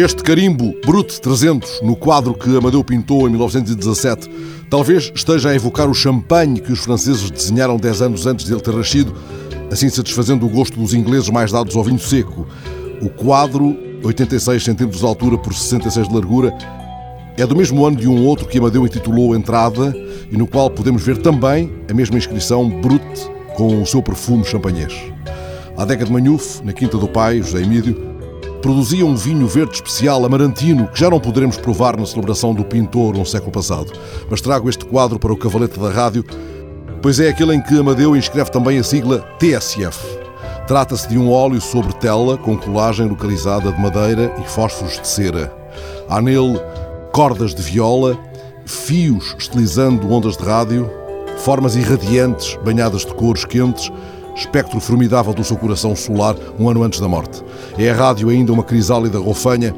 [0.00, 4.30] Este carimbo Brut 300 no quadro que Amadeu pintou em 1917
[4.70, 8.60] talvez esteja a evocar o champanhe que os franceses desenharam 10 anos antes de ele
[8.60, 9.12] ter nascido,
[9.72, 12.46] assim satisfazendo o gosto dos ingleses mais dados ao vinho seco.
[13.02, 16.56] O quadro, 86 cm de altura por 66 de largura,
[17.36, 19.92] é do mesmo ano de um outro que Amadeu intitulou Entrada
[20.30, 23.02] e no qual podemos ver também a mesma inscrição Brut
[23.56, 24.94] com o seu perfume champanhês.
[25.76, 28.07] À década de Manhuf, na quinta do pai, José Emílio,
[28.60, 33.16] produzia um vinho verde especial amarantino que já não poderemos provar na celebração do pintor
[33.16, 33.92] um século passado.
[34.30, 36.24] Mas trago este quadro para o cavalete da rádio,
[37.00, 40.18] pois é aquele em que Amadeu inscreve também a sigla TSF.
[40.66, 45.52] Trata-se de um óleo sobre tela com colagem localizada de madeira e fósforos de cera.
[46.08, 46.60] Há nele
[47.12, 48.18] cordas de viola,
[48.66, 50.90] fios estilizando ondas de rádio,
[51.38, 53.90] formas irradiantes banhadas de cores quentes
[54.38, 57.42] espectro formidável do seu coração solar um ano antes da morte.
[57.76, 59.74] É a rádio ainda uma crisálida rofanha,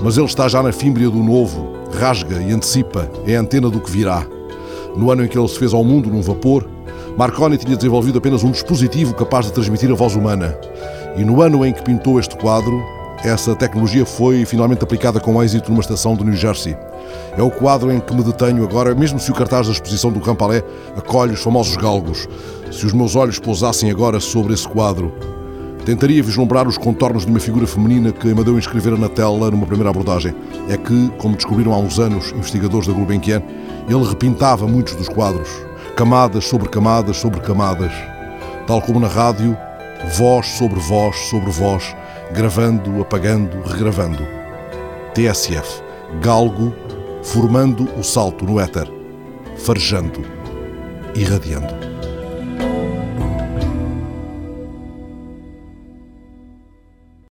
[0.00, 3.80] mas ele está já na fímbria do novo, rasga e antecipa, é a antena do
[3.80, 4.24] que virá.
[4.96, 6.68] No ano em que ele se fez ao mundo num vapor,
[7.18, 10.56] Marconi tinha desenvolvido apenas um dispositivo capaz de transmitir a voz humana.
[11.16, 12.80] E no ano em que pintou este quadro,
[13.26, 16.76] essa tecnologia foi finalmente aplicada com êxito numa estação do New Jersey.
[17.36, 20.20] É o quadro em que me detenho agora, mesmo se o cartaz da exposição do
[20.20, 20.62] Rampalé
[20.96, 22.28] acolhe os famosos galgos.
[22.70, 25.12] Se os meus olhos pousassem agora sobre esse quadro,
[25.84, 29.90] tentaria vislumbrar os contornos de uma figura feminina que Amadeu inscrevera na tela numa primeira
[29.90, 30.32] abordagem.
[30.68, 33.42] É que, como descobriram há uns anos investigadores da Gulbenkian,
[33.88, 35.48] ele repintava muitos dos quadros,
[35.96, 37.92] camadas sobre camadas sobre camadas.
[38.68, 39.56] Tal como na rádio,
[40.16, 41.94] voz sobre voz sobre voz,
[42.32, 44.26] gravando, apagando, regravando.
[45.14, 45.82] TSF,
[46.20, 46.74] galgo,
[47.22, 48.90] formando o salto no éter,
[49.56, 50.20] farejando,
[51.14, 51.95] irradiando.